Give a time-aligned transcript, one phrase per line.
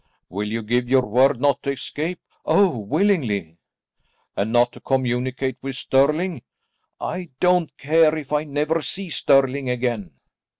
[0.29, 3.59] "Will you give your word not to escape?" "Oh, willingly."
[4.35, 6.41] "And not to communicate with Stirling?"
[6.99, 10.13] "I don't care if I never see Stirling again."